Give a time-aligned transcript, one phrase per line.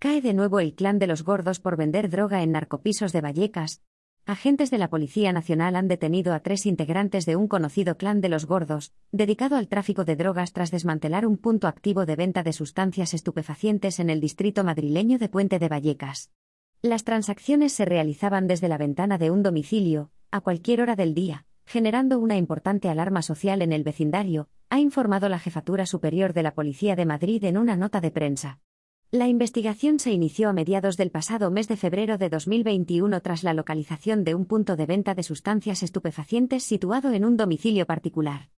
[0.00, 3.82] Cae de nuevo el clan de los gordos por vender droga en narcopisos de Vallecas.
[4.26, 8.28] Agentes de la Policía Nacional han detenido a tres integrantes de un conocido clan de
[8.28, 12.52] los gordos, dedicado al tráfico de drogas tras desmantelar un punto activo de venta de
[12.52, 16.30] sustancias estupefacientes en el distrito madrileño de Puente de Vallecas.
[16.80, 21.44] Las transacciones se realizaban desde la ventana de un domicilio, a cualquier hora del día,
[21.66, 26.54] generando una importante alarma social en el vecindario, ha informado la Jefatura Superior de la
[26.54, 28.60] Policía de Madrid en una nota de prensa.
[29.10, 33.54] La investigación se inició a mediados del pasado mes de febrero de 2021 tras la
[33.54, 38.50] localización de un punto de venta de sustancias estupefacientes situado en un domicilio particular.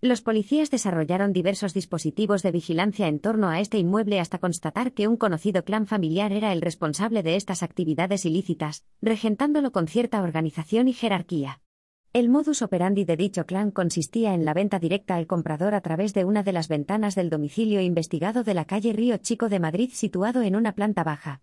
[0.00, 5.08] Los policías desarrollaron diversos dispositivos de vigilancia en torno a este inmueble hasta constatar que
[5.08, 10.86] un conocido clan familiar era el responsable de estas actividades ilícitas, regentándolo con cierta organización
[10.86, 11.62] y jerarquía.
[12.16, 16.14] El modus operandi de dicho clan consistía en la venta directa al comprador a través
[16.14, 19.90] de una de las ventanas del domicilio investigado de la calle Río Chico de Madrid
[19.92, 21.42] situado en una planta baja.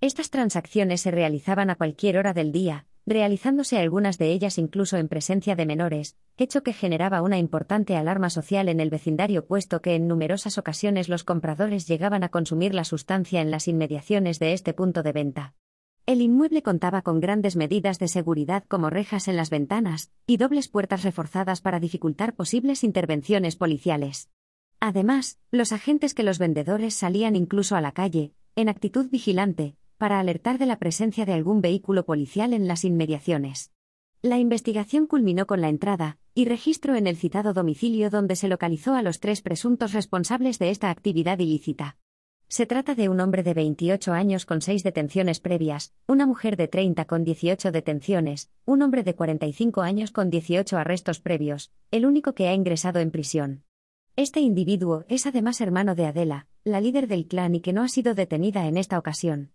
[0.00, 5.08] Estas transacciones se realizaban a cualquier hora del día, realizándose algunas de ellas incluso en
[5.08, 9.96] presencia de menores, hecho que generaba una importante alarma social en el vecindario puesto que
[9.96, 14.72] en numerosas ocasiones los compradores llegaban a consumir la sustancia en las inmediaciones de este
[14.72, 15.54] punto de venta.
[16.12, 20.68] El inmueble contaba con grandes medidas de seguridad como rejas en las ventanas y dobles
[20.68, 24.28] puertas reforzadas para dificultar posibles intervenciones policiales.
[24.78, 30.20] Además, los agentes que los vendedores salían incluso a la calle, en actitud vigilante, para
[30.20, 33.72] alertar de la presencia de algún vehículo policial en las inmediaciones.
[34.20, 38.94] La investigación culminó con la entrada y registro en el citado domicilio donde se localizó
[38.94, 41.96] a los tres presuntos responsables de esta actividad ilícita.
[42.52, 46.68] Se trata de un hombre de 28 años con seis detenciones previas, una mujer de
[46.68, 52.34] 30 con 18 detenciones, un hombre de 45 años con 18 arrestos previos, el único
[52.34, 53.64] que ha ingresado en prisión.
[54.16, 57.88] Este individuo es además hermano de Adela, la líder del clan y que no ha
[57.88, 59.52] sido detenida en esta ocasión.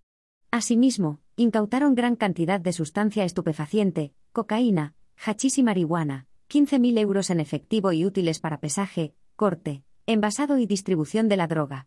[0.49, 7.91] Asimismo, incautaron gran cantidad de sustancia estupefaciente, cocaína, hachís y marihuana, 15.000 euros en efectivo
[7.91, 11.85] y útiles para pesaje, corte, envasado y distribución de la droga.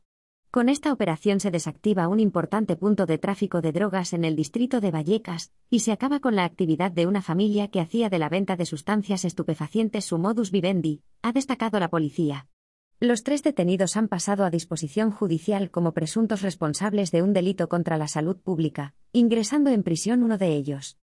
[0.50, 4.81] Con esta operación se desactiva un importante punto de tráfico de drogas en el distrito
[4.81, 8.28] de Vallecas, y se acaba con la actividad de una familia que hacía de la
[8.28, 12.49] venta de sustancias estupefacientes su modus vivendi, ha destacado la policía.
[12.99, 17.97] Los tres detenidos han pasado a disposición judicial como presuntos responsables de un delito contra
[17.97, 20.99] la salud pública, ingresando en prisión uno de ellos.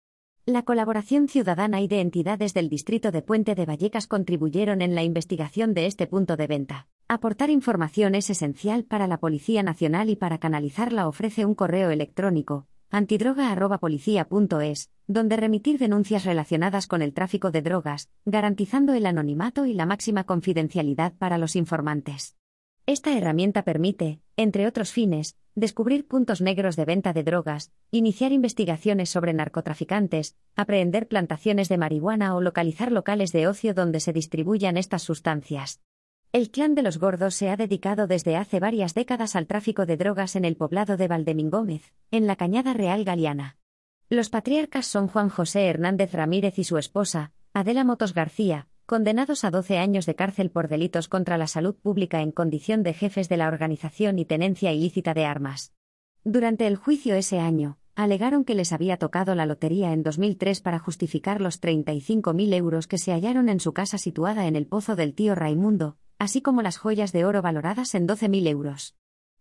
[0.49, 5.03] La colaboración ciudadana y de entidades del distrito de Puente de Vallecas contribuyeron en la
[5.03, 6.87] investigación de este punto de venta.
[7.09, 12.65] Aportar información es esencial para la Policía Nacional y para canalizarla ofrece un correo electrónico,
[12.91, 19.85] antidroga.policía.es, donde remitir denuncias relacionadas con el tráfico de drogas, garantizando el anonimato y la
[19.85, 22.37] máxima confidencialidad para los informantes.
[22.85, 29.09] Esta herramienta permite, entre otros fines, descubrir puntos negros de venta de drogas, iniciar investigaciones
[29.09, 35.01] sobre narcotraficantes, apreender plantaciones de marihuana o localizar locales de ocio donde se distribuyan estas
[35.01, 35.81] sustancias.
[36.31, 39.97] El clan de los gordos se ha dedicado desde hace varias décadas al tráfico de
[39.97, 43.57] drogas en el poblado de Valdemingómez, en la Cañada Real Galiana.
[44.09, 49.51] Los patriarcas son Juan José Hernández Ramírez y su esposa, Adela Motos García, condenados a
[49.51, 53.35] 12 años de cárcel por delitos contra la salud pública en condición de jefes de
[53.35, 55.73] la organización y tenencia ilícita de armas.
[56.23, 60.79] Durante el juicio ese año, alegaron que les había tocado la lotería en 2003 para
[60.79, 65.13] justificar los 35.000 euros que se hallaron en su casa situada en el Pozo del
[65.13, 68.95] Tío Raimundo, así como las joyas de oro valoradas en 12.000 euros.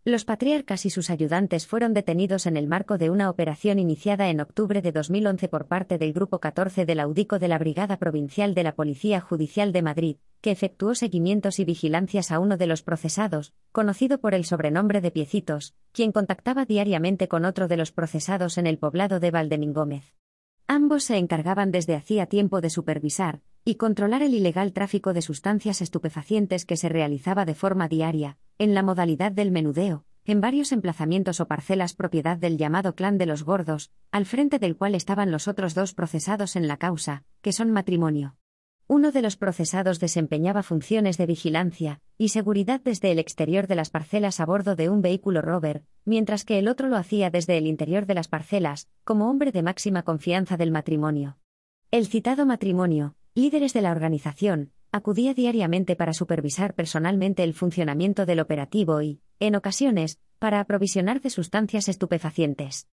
[0.09, 4.39] Los patriarcas y sus ayudantes fueron detenidos en el marco de una operación iniciada en
[4.39, 8.63] octubre de 2011 por parte del Grupo 14 del Audico de la Brigada Provincial de
[8.63, 13.53] la Policía Judicial de Madrid, que efectuó seguimientos y vigilancias a uno de los procesados,
[13.73, 18.69] conocido por el sobrenombre de Piecitos, quien contactaba diariamente con otro de los procesados en
[18.69, 20.15] el poblado de Valdemingómez.
[20.69, 25.83] Ambos se encargaban desde hacía tiempo de supervisar y controlar el ilegal tráfico de sustancias
[25.83, 31.41] estupefacientes que se realizaba de forma diaria, en la modalidad del menudeo, en varios emplazamientos
[31.41, 35.47] o parcelas propiedad del llamado clan de los gordos, al frente del cual estaban los
[35.47, 38.37] otros dos procesados en la causa, que son matrimonio.
[38.89, 43.91] Uno de los procesados desempeñaba funciones de vigilancia y seguridad desde el exterior de las
[43.91, 47.67] parcelas a bordo de un vehículo rover, mientras que el otro lo hacía desde el
[47.67, 51.37] interior de las parcelas, como hombre de máxima confianza del matrimonio.
[51.91, 58.41] El citado matrimonio, líderes de la organización, acudía diariamente para supervisar personalmente el funcionamiento del
[58.41, 62.89] operativo y, en ocasiones, para aprovisionar de sustancias estupefacientes.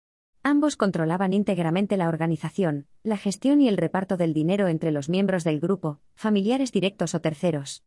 [0.42, 5.44] Ambos controlaban íntegramente la organización, la gestión y el reparto del dinero entre los miembros
[5.44, 7.78] del grupo, familiares directos o terceros.